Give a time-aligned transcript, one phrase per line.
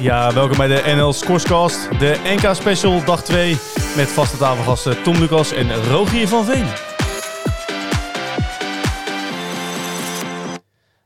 [0.00, 3.50] Ja, welkom bij de NL Scorescast, de NK Special dag 2
[3.96, 6.66] met vaste tafelgasten Tom Lucas en Rogier van Veen.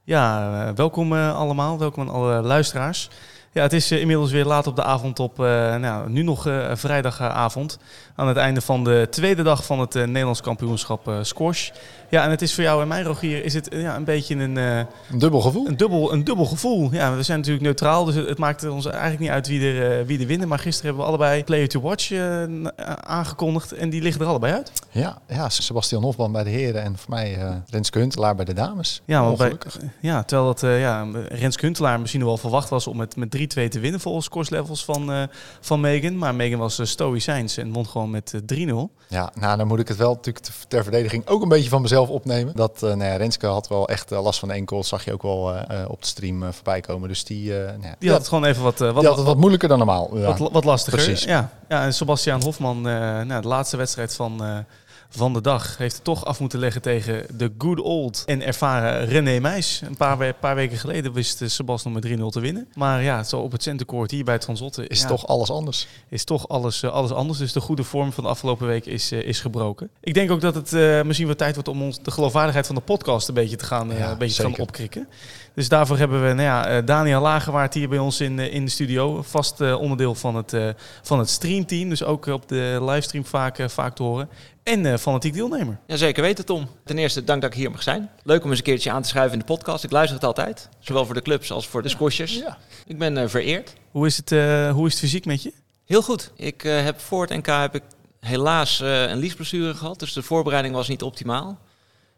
[0.05, 3.11] Ja, eh, welkom eh, allemaal, welkom aan alle luisteraars.
[3.53, 7.79] Ja, het is eh, inmiddels weer laat op de avond op, nou, nu nog vrijdagavond.
[8.17, 11.71] Aan het einde van de tweede dag van het Nederlands kampioenschap squash.
[12.15, 14.35] Ja, en het is voor jou en mij, Rogier, is het eh, ja, een beetje
[14.35, 14.79] een, eh,
[15.11, 15.67] Een dubbel gevoel.
[15.67, 16.89] een, dubbel, een dubbel gevoel.
[16.93, 19.99] Ja, we zijn natuurlijk neutraal, dus het, het maakt ons eigenlijk niet uit wie er,
[20.01, 20.49] eh, wie er winnen.
[20.49, 22.13] Maar gisteren hebben we allebei Player to Watch
[23.01, 24.73] aangekondigd en die liggen er allebei uit.
[24.91, 27.39] Ja, ja, Sebastian Hofman bij de heren en voor mij
[27.71, 29.03] Renske Huntelaar bij de dames.
[29.05, 29.81] Ja, want bij, Ongelukkig.
[30.01, 33.81] ja terwijl dat, ja, Rens Kuntelaar misschien wel verwacht was om met, met 3-2 te
[33.81, 35.23] winnen volgens scoreslevels van, eh,
[35.61, 36.19] van Megan.
[36.19, 38.91] Maar Megan was stoïcijns en won gewoon met eh, 3-0.
[39.09, 42.04] Ja, nou dan moet ik het wel natuurlijk ter verdediging ook een beetje van mezelf
[42.09, 42.57] opnemen.
[42.57, 45.13] Dat eh nou ja, Renske had wel echt eh, last van de enkel, zag je
[45.13, 47.09] ook wel eh, op de stream voorbij komen.
[47.09, 49.37] Dus die, nou ja, Die had het gewoon even wat, wat, die had het wat
[49.37, 50.19] moeilijker dan normaal.
[50.19, 50.37] Ja.
[50.37, 51.03] wat, wat lastiger.
[51.03, 51.25] Precies.
[51.25, 54.65] Ja, ja, en Sebastian Hofman, nou, de laatste wedstrijd van,
[55.17, 59.07] van de dag, heeft het toch af moeten leggen tegen de good old en ervaren
[59.07, 59.81] René Meijs.
[59.85, 62.69] Een paar, we- paar weken geleden wist eh, Sebastian met 3-0 te winnen.
[62.75, 65.87] Maar ja, zo op het centercourt hier bij Zotten Is ja, toch alles anders.
[66.09, 67.39] is toch alles, eh, alles anders.
[67.39, 69.89] Dus de goede vorm van de afgelopen week is, eh, is gebroken.
[70.01, 72.81] Ik denk ook dat het misschien wel tijd wordt om ons de geloofwaardigheid van de
[72.81, 75.09] podcast een beetje te gaan, een beetje te gaan opkrikken.
[75.55, 78.65] Dus daarvoor hebben we nou ja, eh, Daniel Lagerwaard hier bij ons in, eh, in
[78.65, 79.23] de studio.
[79.23, 80.57] Vast eh, onderdeel van het,
[81.03, 81.89] van het streamteam.
[81.89, 84.29] Dus ook op de livestream vaak, vaak te horen.
[84.63, 85.79] En fanatiek deelnemer.
[85.87, 86.69] Ja, zeker weten, Tom.
[86.85, 88.11] Ten eerste, dank dat ik hier mag zijn.
[88.23, 89.85] Leuk om eens een keertje aan te schuiven in de podcast.
[89.85, 90.69] Ik luister het altijd.
[90.79, 92.37] Zowel voor de clubs als voor de squashers.
[92.37, 92.59] Ja.
[92.87, 93.75] Ik ben vereerd.
[93.91, 94.31] Hoe is, het,
[94.71, 95.53] hoe is het fysiek met je?
[95.85, 96.33] Heel goed.
[96.37, 97.83] Ik heb voor het NK heb ik
[98.25, 99.99] helaas eh, een liesblessure gehad.
[99.99, 101.59] Dus de voorbereiding was niet optimaal.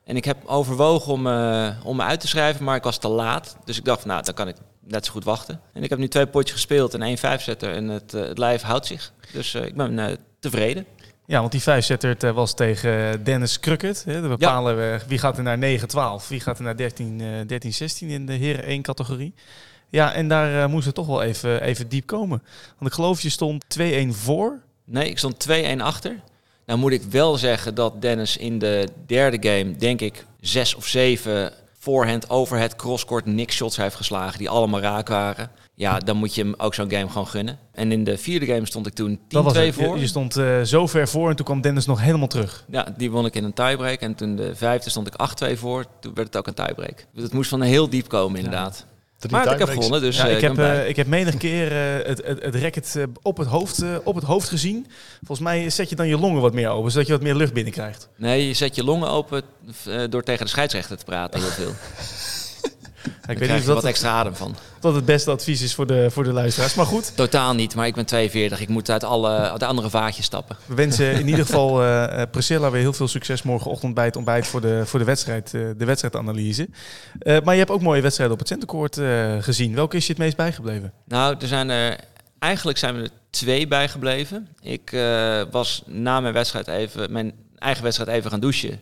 [0.07, 3.09] En ik heb overwogen om, eh, om me uit te schrijven, maar ik was te
[3.09, 3.57] laat.
[3.65, 5.61] Dus ik dacht, nou, dan kan ik net zo goed wachten.
[5.73, 7.73] En ik heb nu twee potjes gespeeld en één vijfzetter.
[7.73, 9.12] En het, eh, het lijf houdt zich.
[9.33, 10.87] Dus eh, ik ben tevreden.
[11.25, 14.05] Ja, want die vijfzetter was tegen Dennis Krukkert.
[14.05, 14.21] Hè.
[14.21, 18.11] We bepalen we wie gaat er naar 9-12, wie gaat er naar 13, eh 13-16
[18.11, 19.34] in de heren 1 categorie.
[19.88, 22.43] Ja, en daar moest het toch wel even, even diep komen.
[22.78, 24.61] Want ik geloof je stond 2-1 voor.
[24.84, 26.21] Nee, ik stond 2-1 achter.
[26.66, 30.87] Nou moet ik wel zeggen dat Dennis in de derde game, denk ik, zes of
[30.87, 35.50] zeven voorhand, overhead, crosscourt, niks shots heeft geslagen die allemaal raak waren.
[35.75, 37.59] Ja, dan moet je hem ook zo'n game gewoon gunnen.
[37.72, 39.75] En in de vierde game stond ik toen 10-2 Dat was het.
[39.75, 39.94] voor.
[39.94, 42.65] Je, je stond eh, zo ver voor en toen kwam Dennis nog helemaal terug.
[42.71, 44.00] Ja, die won ik in een tiebreak.
[44.00, 45.15] En toen de vijfde stond ik
[45.55, 45.84] 8-2 voor.
[46.00, 47.06] Toen werd het ook een tiebreak.
[47.12, 48.75] Dus het moest van heel diep komen, inderdaad.
[48.76, 48.96] Drie
[49.31, 52.06] maar ik heb gewonnen, dus ja, eh, ik, heb, eh, ik heb menig keer eh,
[52.06, 54.87] het, het, het racket op, het hoofd, op het hoofd gezien.
[55.16, 57.53] Volgens mij zet je dan je longen wat meer open, zodat je wat meer lucht
[57.53, 58.09] binnenkrijgt.
[58.16, 59.43] Nee, je zet je longen open
[60.09, 61.75] door tegen de scheidsrechter te praten heel veel.
[63.28, 64.56] ik weet niet of wat dat, extra adem van.
[64.81, 66.75] dat het beste advies is voor de, voor de luisteraars.
[66.75, 68.60] Maar goed, Totaal niet, maar ik ben 42.
[68.60, 70.56] Ik moet uit alle uit de andere vaatjes stappen.
[70.66, 74.16] We wensen in ieder geval eh, eh, Priscilla weer heel veel succes morgenochtend bij het
[74.16, 76.69] ontbijt voor de, voor de, wedstrijd, eh, de wedstrijdanalyse.
[77.19, 79.00] Eh, maar je hebt ook mooie wedstrijden op het centercourt
[79.44, 79.75] gezien.
[79.75, 80.93] Welke is je het meest bijgebleven?
[81.04, 81.97] Nou, er zijn er,
[82.38, 84.48] eigenlijk zijn we er twee bijgebleven.
[84.60, 84.91] Ik
[85.50, 88.81] was na mijn wedstrijd even, mijn eigen wedstrijd even gaan douchen.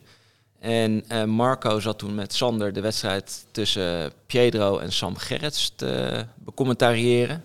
[0.60, 6.24] En eh, Marco zat toen met Sander de wedstrijd tussen Pietro en Sam Gerrits te
[6.34, 7.44] becommentariëren.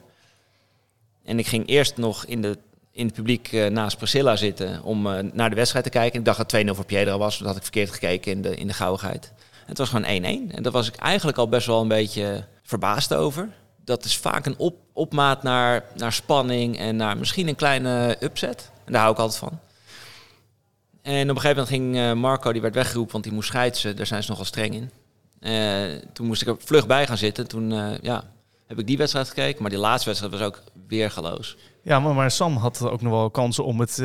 [1.23, 2.57] En ik ging eerst nog in, de,
[2.91, 6.19] in het publiek eh, naast Priscilla zitten om eh, naar de wedstrijd te kijken.
[6.19, 8.67] Ik dacht dat 2-0 voor Pietro was, dat had ik verkeerd gekeken in de, in
[8.67, 9.33] de gauwigheid.
[9.65, 10.55] Het was gewoon 1-1.
[10.55, 13.49] En daar was ik eigenlijk al best wel een beetje verbaasd over.
[13.83, 18.71] Dat is vaak een op, opmaat naar, naar spanning en naar misschien een kleine upset.
[18.85, 19.59] En daar hou ik altijd van.
[21.09, 23.95] En op een gegeven moment ging eh, Marco, die werd weggeroepen, want die moest scheidsen.
[23.95, 24.91] Daar zijn ze nogal streng in.
[25.39, 27.47] Eh, toen moest ik er vlug bij gaan zitten.
[27.47, 28.23] Toen eh, ja,
[28.67, 29.61] heb ik die wedstrijd gekeken.
[29.61, 31.57] Maar die laatste wedstrijd was ook weergaloos.
[31.81, 33.99] Ja, maar, maar Sam had ook nog wel kansen om het,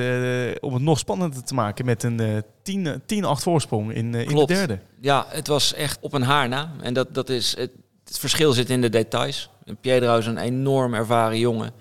[0.60, 4.78] om het nog spannender te maken met een 10 10-8 voorsprong in, in de derde.
[5.00, 6.72] Ja, het was echt op een haar na.
[6.80, 7.70] En dat, dat is, het,
[8.04, 9.50] het verschil zit in de details.
[9.64, 11.72] En Pietro is een enorm ervaren jongen.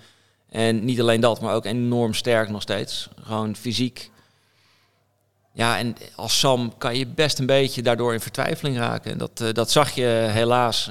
[0.48, 3.08] En niet alleen dat, maar ook enorm sterk nog steeds.
[3.22, 4.12] Gewoon fysiek.
[5.56, 9.10] Ja, en als Sam kan je best een beetje daardoor in vertwijfeling raken.
[9.12, 10.90] En dat, eh, dat zag je helaas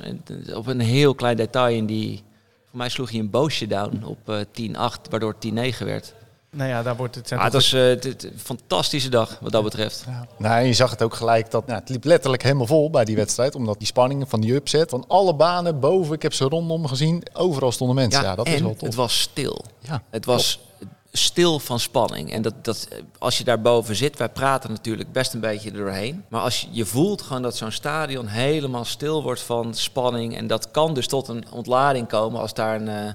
[0.54, 2.24] op een heel klein detail in die...
[2.70, 6.14] Voor mij sloeg hij een boosje down op eh 10-8, waardoor het 10-9 werd.
[6.52, 7.32] Nou ja, daar wordt het...
[7.32, 10.04] Ah, het was eh, het- het- een fantastische dag wat dat betreft.
[10.08, 10.28] Ja.
[10.38, 13.06] Nou, en je zag het ook gelijk dat nou, het liep letterlijk helemaal vol bij
[13.06, 13.56] die wedstrijd.
[13.56, 17.24] Omdat die spanningen van die upset, van alle banen boven, ik heb ze rondom gezien,
[17.34, 18.24] overal stonden mensen.
[18.24, 18.82] Ja, dat en is wel tof.
[18.82, 19.66] het was stil.
[19.80, 20.04] ja.
[20.10, 20.60] Het was
[21.16, 22.32] stil van spanning.
[22.32, 22.88] En dat, dat,
[23.20, 26.24] als je daarboven zit, wij praten natuurlijk best een beetje doorheen.
[26.28, 30.38] Maar als je, je voelt gewoon dat zo'n stadion helemaal stil wordt van spanning.
[30.38, 33.14] En dat kan dus tot een ontlading komen als daar een, eh,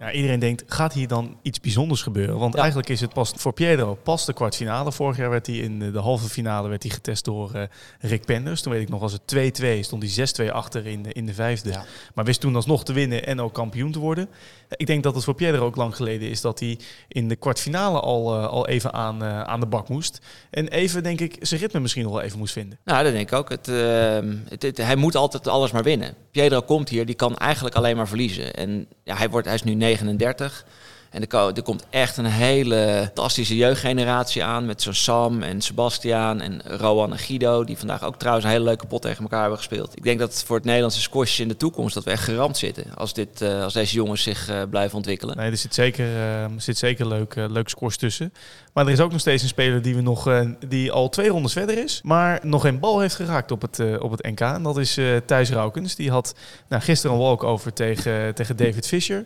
[0.00, 2.38] Ja, iedereen denkt, gaat hier dan iets bijzonders gebeuren?
[2.38, 2.58] Want Ja.
[2.60, 4.92] eigenlijk is het pas voor Pietro pas de kwartfinale.
[4.92, 7.62] Vorig jaar werd hij in de, halve finale werd hij getest door eh,
[8.00, 8.62] Rick Penders.
[8.62, 9.22] Toen weet ik nog, als het
[9.62, 11.70] 2-2 stond hij 6-2 achter in de, in de vijfde.
[11.70, 11.84] Ja.
[12.14, 14.28] Maar wist toen alsnog te winnen en ook kampioen te worden.
[14.76, 18.00] Ik denk dat het voor Pietro ook lang geleden is dat hij in de kwartfinale
[18.00, 20.18] al, eh, al even aan, eh, aan de bak moest.
[20.50, 22.78] En even, denk ik, zijn ritme misschien nog wel even moest vinden.
[22.84, 23.48] Nou, dat denk ik ook.
[23.48, 26.14] Het, ehm, het, het- hij moet altijd alles maar winnen.
[26.30, 28.54] Pietro komt hier, die kan eigenlijk alleen maar verliezen.
[28.54, 30.64] En ja, hij, wordt, hij is nu 39.
[31.10, 34.66] En er, er komt echt een hele fantastische jeugdgeneratie aan.
[34.66, 37.64] Met zo'n Sam en Sebastiaan en Rowan en Guido.
[37.64, 39.96] Die vandaag ook trouwens een hele leuke pot tegen elkaar hebben gespeeld.
[39.96, 42.94] Ik denk dat voor het Nederlandse squash in de toekomst dat we echt geramd zitten.
[42.94, 45.36] Als, dit, eh, als deze jongens zich eh, blijven ontwikkelen.
[45.36, 48.32] Nee, er zit zeker, er zit zeker leuk, leuk scores tussen.
[48.72, 51.52] Maar er is ook nog steeds een speler die, we nog, die al twee rondes
[51.52, 52.00] verder is.
[52.02, 54.40] Maar nog geen bal heeft geraakt op het, op het NK.
[54.40, 55.94] En dat is Thijs Raukens.
[55.94, 56.34] Die had
[56.68, 59.24] nou, gisteren een walkover tegen, tegen David Fischer.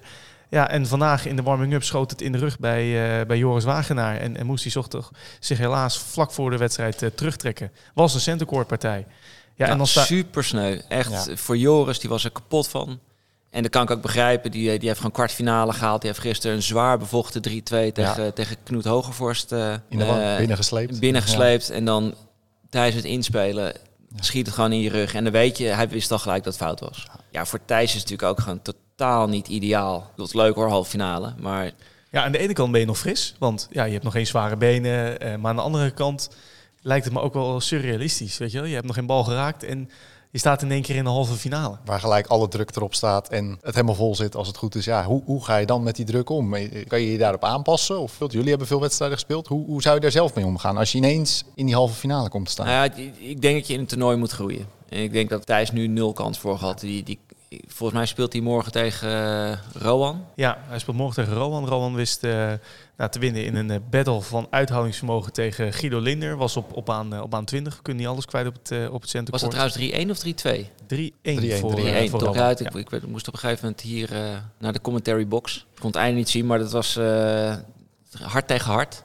[0.54, 3.64] Ja, en vandaag in de warming-up schoot het in de rug bij, eh, bij Joris
[3.64, 4.16] Wagenaar.
[4.16, 5.10] En, en moest hij zocht toch
[5.40, 7.72] zich helaas vlak voor de wedstrijd eh, terugtrekken.
[7.94, 9.06] Was een centercourt-partij.
[9.54, 10.02] Ja, en dan sta...
[10.04, 10.80] super sneu.
[10.88, 11.36] Echt Ja.
[11.36, 13.00] voor Joris, die was er kapot van.
[13.54, 14.50] En dat kan ik ook begrijpen.
[14.50, 16.00] Die, eh, die heeft gewoon kwartfinale gehaald.
[16.00, 19.80] Die heeft gisteren een zwaar bevochten 3-2 tegen, tegen Knoet Hogevorst eh, eh,
[20.36, 21.00] binnengesleept.
[21.00, 21.70] binnengesleept.
[21.70, 22.14] En dan
[22.70, 23.74] tijdens het inspelen
[24.20, 25.14] schiet het gewoon in je rug.
[25.14, 27.06] En dan weet je, hij wist al gelijk dat het fout was.
[27.30, 30.10] Ja, voor Thijs is het natuurlijk ook gewoon totaal niet ideaal.
[30.16, 31.34] Dat is leuk hoor, halve finale.
[31.38, 31.70] Maar
[32.10, 34.26] Ja, aan de ene kant ben je nog fris, want ja, je hebt nog geen
[34.26, 35.20] zware benen.
[35.20, 36.30] eh, maar aan de andere kant
[36.80, 38.38] lijkt het me ook wel surrealistisch.
[38.38, 38.66] Weet je, wel?
[38.66, 39.90] je hebt nog geen bal geraakt en
[40.34, 41.76] je staat in één keer in de halve finale.
[41.84, 44.84] Waar gelijk alle druk erop staat en het helemaal vol zit als het goed is.
[44.84, 46.54] Ja, hoe, hoe ga je dan met die druk om?
[46.54, 47.98] Eh, Kan je je daarop aanpassen?
[48.00, 49.46] Of jullie hebben veel wedstrijden gespeeld.
[49.46, 52.28] Hoe, hoe zou je daar zelf mee omgaan als je ineens in die halve finale
[52.28, 52.66] komt te staan?
[52.66, 54.66] Nou ja, ik- ik denk dat je in een toernooi moet groeien.
[54.88, 56.80] En ik denk dat Thijs nu nul kans voor gehad.
[56.80, 57.18] Die, die,
[57.66, 59.08] volgens mij speelt hij morgen tegen
[59.50, 60.24] eh, Rowan.
[60.34, 61.66] Ja, hij speelt morgen tegen Rowan.
[61.68, 62.52] Rowan wist eh,
[62.96, 66.36] nou, te winnen in een eh, battle van uithoudingsvermogen tegen Guido Linder.
[66.36, 68.84] Was op, op, aan, op aan 20, kun niet alles kwijt op het, eh, op
[68.84, 69.50] het Was dat centercourt.
[69.52, 70.68] trouwens 3-1 of 3-2?
[70.86, 72.28] 3-1 3-1, voor, 3-1 eh, 3-1, voor toch?
[72.28, 72.42] Rowan.
[72.44, 72.78] Ja, ik, Ja.
[72.78, 74.20] ik werd- moest op een gegeven moment hier eh,
[74.58, 75.56] naar de commentary box.
[75.56, 77.54] Ik kon het einde niet zien, maar dat was eh,
[78.22, 79.02] hard tegen hard.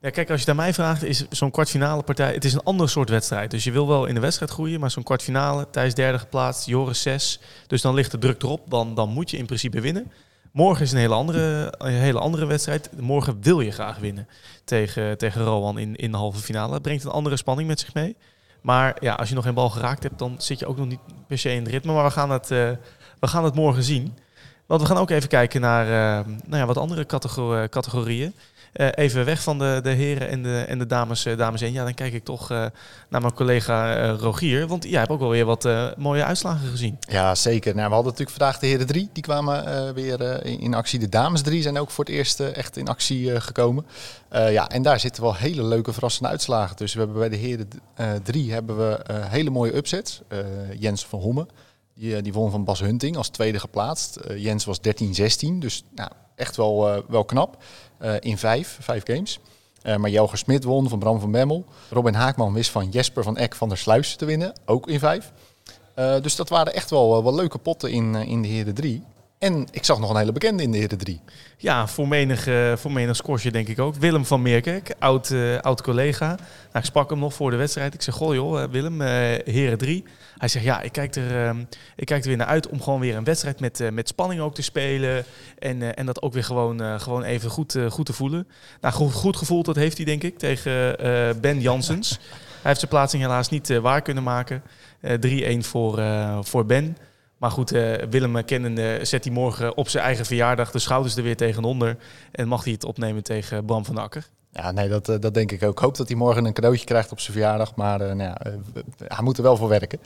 [0.00, 2.32] Ja, kijk, als je aan mij vraagt, is zo'n kwartfinale partij...
[2.32, 3.50] Het is een ander soort wedstrijd.
[3.50, 5.70] Dus je wil wel in de wedstrijd groeien, maar zo'n kwartfinale...
[5.70, 7.40] Thijs derde geplaatst, Joris zes.
[7.66, 8.70] Dus dan ligt de druk erop.
[8.70, 10.12] Dan, dan moet je in principe winnen.
[10.52, 12.90] Morgen is een hele andere, een hele andere wedstrijd.
[13.00, 14.28] Morgen wil je graag winnen
[14.64, 16.72] tegen, tegen Rowan in, in de halve finale.
[16.72, 18.16] Het brengt een andere spanning met zich mee.
[18.60, 21.00] Maar ja, als je nog geen bal geraakt hebt, dan zit je ook nog niet
[21.26, 21.92] per se in het ritme.
[21.92, 22.70] Maar we gaan het, eh,
[23.20, 24.18] we gaan het morgen zien.
[24.66, 28.34] Want we gaan ook even kijken naar eh, nou ja, wat andere categor- categorieën.
[28.76, 31.72] Eh, even weg van de, de heren en de, en de dames, eh, dames en
[31.72, 32.66] ja, dan kijk ik toch eh,
[33.08, 34.66] naar mijn collega Rogier.
[34.66, 36.98] Want jij hebt ook wel weer wat mooie uitslagen gezien.
[37.00, 37.74] Ja, zeker.
[37.74, 39.08] Nou, we hadden natuurlijk vandaag de heren drie.
[39.12, 40.98] Die kwamen weer in- actie.
[40.98, 43.86] De dames drie zijn ook voor het eerst echt in actie gekomen.
[44.30, 46.76] Ja, en daar zitten wel hele leuke verrassende uitslagen.
[46.76, 47.68] Dus we hebben bij de heren
[48.22, 50.20] drie hebben we hele mooie upsets.
[50.78, 51.46] Jens van Homme,
[51.96, 54.16] die, eh, die won van Bas Hunting als tweede geplaatst.
[54.16, 57.62] Eh, Jens was 13-16, dus nou, echt wel, eh, wel knap.
[58.20, 59.40] In vijf, vijf games.
[59.82, 61.64] Maar Jelger Smit won van Bram van Bemmel.
[61.90, 65.32] Robin Haakman wist van Jesper van Eck van der Sluis te winnen, ook in vijf.
[65.94, 69.02] Dus dat waren echt wel, wel leuke potten in, in de heren 3.
[69.38, 71.20] En ik zag nog een hele bekende in de heren 3.
[71.56, 72.48] Ja, voor menig,
[72.80, 73.94] voor menig scoresje denk ik ook.
[73.94, 76.26] Willem van Meerkerk, oud, eh, oud collega.
[76.26, 76.38] Nou,
[76.72, 77.94] ik sprak hem nog voor de wedstrijd.
[77.94, 79.08] Ik zeg, goh joh, eh, Willem, eh
[79.44, 80.04] heren 3.
[80.38, 81.64] Hij zegt, ja, ik kijk, er, ehm,
[81.96, 84.54] ik kijk er weer naar uit om gewoon weer een wedstrijd met, met spanning ook
[84.54, 85.24] te spelen.
[85.58, 88.48] En, en dat ook weer gewoon, gewoon even goed, goed te voelen.
[88.80, 90.96] Nou, goed, goed gevoeld, dat heeft hij denk ik tegen
[91.40, 92.10] Ben Jansens.
[92.18, 92.18] hij
[92.62, 94.62] heeft zijn plaatsing helaas niet waar kunnen maken.
[95.00, 96.02] Eh 3-1 voor,
[96.42, 96.96] voor Ben.
[97.36, 101.22] Maar goed, eh, Willem kennende zet hij morgen op zijn eigen verjaardag de schouders er
[101.22, 101.96] weer tegenonder.
[102.32, 104.28] En mag hij het opnemen tegen Bram van Akker.
[104.52, 105.72] Ja, nee, dat, eh, dat denk ik ook.
[105.72, 107.74] Ik hoop dat hij morgen een cadeautje krijgt op zijn verjaardag.
[107.74, 108.36] Maar eh, nou ja,
[109.04, 109.98] hij moet er wel voor werken.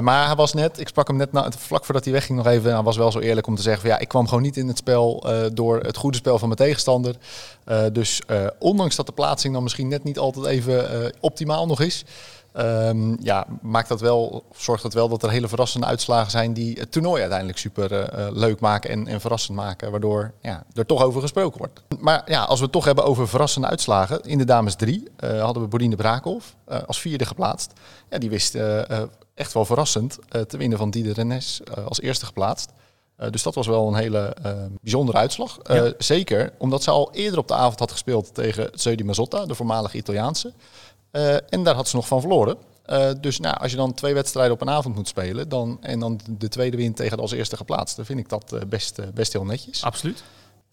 [0.00, 2.72] Maar hij was net, ik sprak hem net na, vlak voordat hij wegging nog even.
[2.72, 4.68] Hij was wel zo eerlijk om te zeggen: van, ja, ik kwam gewoon niet in
[4.68, 7.16] het spel door het goede spel van mijn tegenstander.
[7.92, 8.20] Dus
[8.58, 12.04] ondanks dat de plaatsing dan misschien net niet altijd even optimaal nog is.
[12.52, 16.78] Ehm, ja, maakt dat wel, zorgt dat wel dat er hele verrassende uitslagen zijn die
[16.78, 19.90] het toernooi uiteindelijk super eh, eh, leuk maken en, en verrassend maken.
[19.90, 21.82] Waardoor ja, er toch over gesproken wordt.
[22.00, 24.20] Maar ja, als we het toch hebben over verrassende uitslagen.
[24.22, 26.56] In de dames drie eh, hadden we Borine Braakhoff
[26.86, 27.72] als vierde geplaatst.
[28.10, 28.54] Ja, die wist
[29.34, 30.18] echt wel verrassend
[30.48, 32.70] te winnen van Dieder Rennes als eerste geplaatst.
[33.30, 34.36] Dus dat was wel een hele
[34.80, 35.58] bijzondere uitslag.
[35.62, 35.92] Ja.
[35.98, 39.96] Zeker omdat ze al eerder op de avond had gespeeld tegen Zeudi Mazzotta, de voormalige
[39.96, 40.52] Italiaanse.
[41.12, 42.56] Eh, en daar had ze nog van verloren.
[42.86, 45.98] Uh, dus nou, als je dan twee wedstrijden op een avond moet spelen dan, en
[45.98, 49.32] dan de tweede wint tegen de als eerste geplaatste, vind ik dat uh, best, best
[49.32, 49.84] heel netjes.
[49.84, 50.22] Absoluut.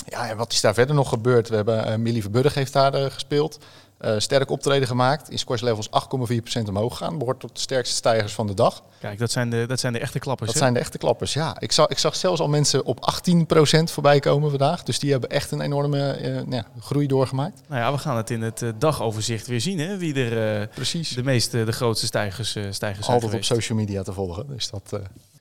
[0.05, 1.49] Ja, en wat is daar verder nog gebeurd?
[1.49, 3.59] We hebben Millie Verburg heeft daar gespeeld.
[4.01, 5.29] Uh, sterk optreden gemaakt.
[5.29, 7.17] In squash levels 8,4% omhoog gaan.
[7.17, 8.83] Behoort tot de sterkste stijgers van de dag.
[8.99, 10.49] Kijk, dat zijn de, dat zijn de echte klappers.
[10.49, 11.59] Dat zijn de echte klappers, ja.
[11.59, 14.83] Ik zag, ik zag zelfs al mensen op 18% voorbij komen vandaag.
[14.83, 17.61] Dus die hebben echt een enorme uh, nou ja, groei doorgemaakt.
[17.67, 19.79] Nou ja, we gaan het in het uh, dagoverzicht weer zien.
[19.79, 19.97] Hè?
[19.97, 21.09] Wie er Precies.
[21.09, 24.47] de meeste, de grootste stijgers, stijgers Altijd op social media te volgen.
[24.47, 24.99] Dus dat...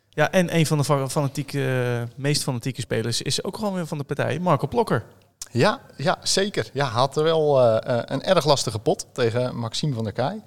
[0.09, 4.05] Ja, en een van de fanatieke, meest fanatieke spelers is ook gewoon weer van de
[4.05, 5.05] partij, Marco Plokker.
[5.51, 6.71] Ja, ja, zeker.
[6.73, 10.43] Ja, had er wel uh, een erg lastige pot tegen Maxime van der Kaai.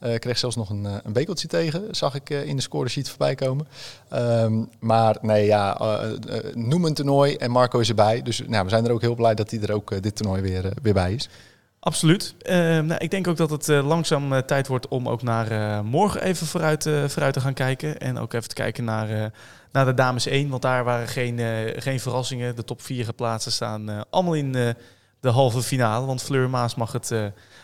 [0.00, 3.68] Uh, kreeg zelfs nog een, een bekeltje tegen, zag ik in de scoresheet voorbij komen.
[4.14, 5.78] Um, maar nee, ja,
[6.54, 8.22] noem een toernooi en Marco is erbij.
[8.22, 10.72] Dus nou, we zijn er ook heel blij dat hij er ook dit toernooi weer,
[10.82, 11.28] weer bij is.
[11.86, 12.34] Absoluut.
[12.42, 15.84] Uh, nou, ik denk ook dat het uh, langzaam uh, tijd wordt om ook naar
[15.84, 17.98] morgen even vooruit, vooruit te gaan kijken.
[17.98, 19.32] En ook even te kijken naar,
[19.72, 20.48] naar de dames 1.
[20.48, 21.40] Want daar waren geen,
[21.76, 22.56] geen verrassingen.
[22.56, 24.52] De top 4 geplaatst staan allemaal in
[25.20, 26.06] de halve finale.
[26.06, 27.12] Want Fleur Maas mag het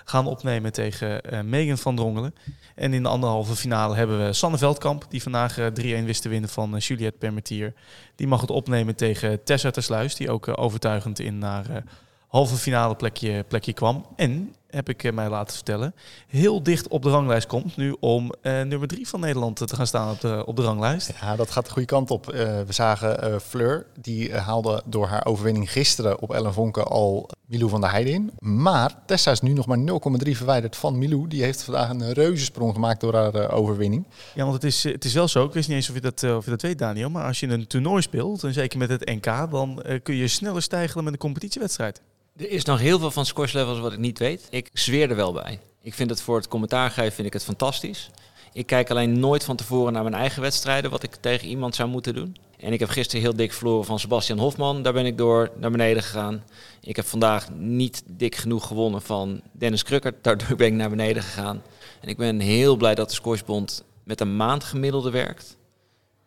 [0.04, 2.34] gaan opnemen tegen Megan van Drongelen.
[2.74, 5.04] En in de andere halve finale hebben we Sanne Veldkamp.
[5.08, 7.72] Die vandaag 3-1 wist te winnen van Juliette Permetier.
[8.14, 10.14] Die mag het opnemen tegen Tessa Tersluis.
[10.14, 11.84] Die ook overtuigend in naar
[12.32, 14.06] halve finale plekje, plekje kwam.
[14.16, 15.94] En, heb ik mij laten vertellen,
[16.26, 19.86] heel dicht op de ranglijst komt nu om uh, nummer drie van Nederland te gaan
[19.86, 21.12] staan op de, op de ranglijst.
[21.20, 22.32] Ja, dat gaat de goede kant op.
[22.32, 27.30] Uh, we zagen uh, Fleur, die haalde door haar overwinning gisteren op Ellen Vonken al
[27.46, 28.30] Milou van der Heijden in.
[28.38, 31.28] Maar Tessa is nu nog maar 0,3 verwijderd van Milou.
[31.28, 34.06] Die heeft vandaag een reuzensprong gemaakt door haar overwinning.
[34.34, 36.22] Ja, want het is, het is wel zo, ik wist niet eens of je, dat,
[36.36, 39.04] of je dat weet Daniel, maar als je een toernooi speelt, en zeker met het
[39.04, 42.00] NK, dan kun je sneller stijgen met een competitiewedstrijd.
[42.36, 44.46] Er is nog heel veel van squash levels wat ik niet weet.
[44.50, 45.58] Ik zweer er wel bij.
[45.82, 48.10] Ik vind het voor het commentaar geven vind ik het fantastisch.
[48.52, 51.88] Ik kijk alleen nooit van tevoren naar mijn eigen wedstrijden, wat ik tegen iemand zou
[51.88, 52.36] moeten doen.
[52.58, 54.82] En ik heb gisteren heel dik verloren van Sebastian Hofman.
[54.82, 56.44] Daar ben ik door naar beneden gegaan.
[56.80, 60.14] Ik heb vandaag niet dik genoeg gewonnen van Dennis Krukker.
[60.22, 61.62] Daardoor ben ik naar beneden gegaan.
[62.00, 65.56] En ik ben heel blij dat de Squashbond met een maand gemiddelde werkt.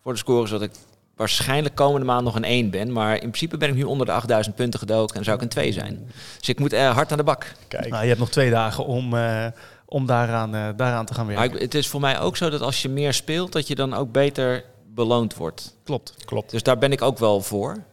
[0.01, 0.71] Voor de scores dat ik
[1.15, 2.91] waarschijnlijk komende maand nog een 1 ben.
[2.91, 5.49] Maar in principe ben ik nu onder de 8000 punten gedoken en zou ik een
[5.49, 6.11] 2 zijn.
[6.37, 7.55] Dus ik moet uh, hard aan de bak.
[7.67, 7.89] Kijk.
[7.89, 9.45] Nou, je hebt nog twee dagen om, uh,
[9.85, 11.51] om daaraan, uh, daaraan te gaan werken.
[11.51, 13.93] Maar het is voor mij ook zo dat als je meer speelt, dat je dan
[13.93, 15.75] ook beter beloond wordt.
[15.83, 16.13] Klopt.
[16.25, 16.51] Klopt.
[16.51, 17.83] Dus daar ben ik ook wel voor.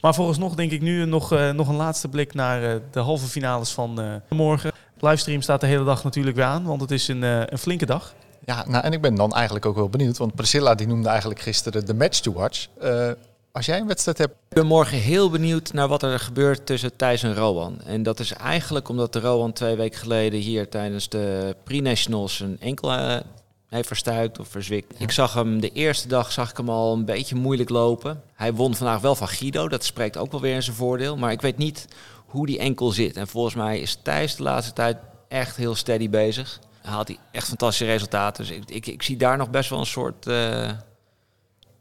[0.00, 4.20] Maar vooralsnog denk ik nu nog, nog een laatste blik naar de halve finales van
[4.28, 4.72] morgen.
[4.98, 8.14] Livestream staat de hele dag natuurlijk weer aan, want het is een, een flinke dag.
[8.44, 11.40] Ja, nou, en ik ben dan eigenlijk ook wel benieuwd, want Priscilla die noemde eigenlijk
[11.40, 12.66] gisteren de match to watch.
[12.82, 13.10] Uh,
[13.52, 14.32] als jij een wedstrijd hebt...
[14.32, 17.80] Ik ben morgen heel benieuwd naar wat er gebeurt tussen Thijs en Rowan.
[17.84, 22.56] En dat is eigenlijk omdat de Rowan twee weken geleden hier tijdens de pre-nationals een
[22.60, 23.16] enkel uh,
[23.68, 24.94] heeft verstuikt of verzwikt.
[24.98, 25.04] Ja.
[25.04, 28.22] Ik zag hem de eerste dag zag ik hem al een beetje moeilijk lopen.
[28.34, 31.16] Hij won vandaag wel van Guido, dat spreekt ook wel weer in zijn voordeel.
[31.16, 31.86] Maar ik weet niet
[32.26, 33.16] hoe die enkel zit.
[33.16, 34.96] En volgens mij is Thijs de laatste tijd
[35.28, 38.44] echt heel steady bezig haalt hij echt fantastische resultaten.
[38.44, 40.62] Dus ik, ik, ik zie daar nog best wel een soort uh,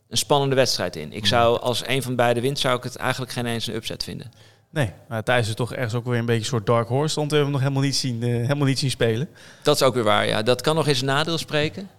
[0.10, 1.14] een spannende wedstrijd in.
[1.14, 4.04] Ik zou als een van beide wint, zou ik het eigenlijk geen eens een upset
[4.04, 4.32] vinden.
[4.70, 7.16] Nee, maar Thijs is toch ergens ook weer een beetje een soort dark horse.
[7.16, 9.30] Want we hebben hem nog helemaal niet zien, uh, helemaal niet zien spelen.
[9.64, 10.42] Dat is ook weer waar, ja.
[10.42, 11.90] Dat kan nog eens een nadeel spreken.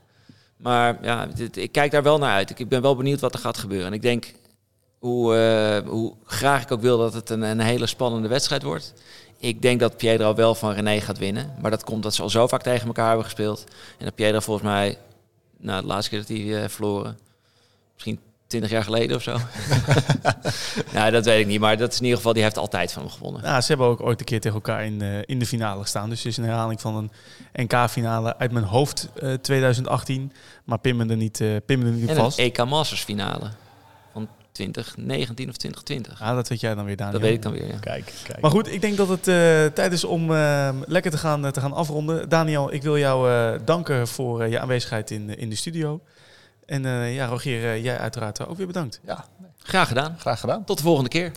[0.56, 2.50] Maar ja, dit, ik kijk daar wel naar uit.
[2.50, 3.86] Ik, ik ben wel benieuwd wat er gaat gebeuren.
[3.86, 4.32] En ik denk,
[4.98, 5.34] hoe,
[5.84, 8.94] uh, hoe graag ik ook wil dat het een, een hele spannende wedstrijd wordt.
[9.42, 11.54] Ik denk dat Piedro wel van René gaat winnen.
[11.60, 13.64] Maar dat komt dat ze al zo vaak tegen elkaar hebben gespeeld.
[13.98, 14.98] En dat Piedro volgens mij,
[15.58, 17.18] nou, de laatste keer dat hij uh, verloren,
[17.92, 19.36] misschien 20 jaar geleden of zo.
[20.98, 21.60] nou, dat weet ik niet.
[21.60, 23.42] Maar dat is in ieder geval, die heeft altijd van hem gewonnen.
[23.42, 26.08] Ja, ze hebben ook ooit een keer tegen elkaar in, uh, in de finale gestaan.
[26.08, 27.10] Dus het is een herhaling van een
[27.52, 30.32] NK-finale uit mijn hoofd uh, 2018.
[30.64, 32.38] Maar Pim er niet, uh, Pim er niet en vast.
[32.38, 33.50] een EK Masters finale.
[34.52, 36.18] 2019 of 2020.
[36.18, 37.12] Ja, dat weet jij dan weer, Daniel.
[37.12, 37.78] Dat weet ik dan weer, ja.
[37.80, 38.40] Kijk, kijk.
[38.40, 39.34] Maar goed, ik denk dat het uh,
[39.66, 42.28] tijd is om uh, lekker te gaan, uh, te gaan afronden.
[42.28, 43.30] Daniel, ik wil jou
[43.64, 46.00] danken voor je aanwezigheid in, in de studio.
[46.66, 46.82] En
[47.12, 49.00] ja, Rogier, jij uiteraard ook weer bedankt.
[49.06, 49.24] Ja,
[49.58, 50.16] graag gedaan.
[50.18, 50.64] Graag gedaan.
[50.64, 51.32] Tot de volgende keer.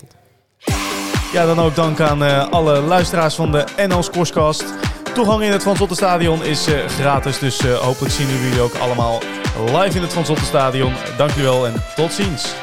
[1.33, 4.65] Ja, dan ook dank aan alle luisteraars van de NL Scorescast.
[5.13, 9.19] Toegang in het Van Zotte Stadion is gratis, dus hopelijk zien jullie ook allemaal
[9.55, 10.93] live in het Van Zotte Stadion.
[11.17, 12.53] Dank jullie wel en tot ziens.